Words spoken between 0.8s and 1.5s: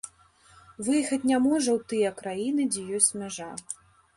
Выехаць не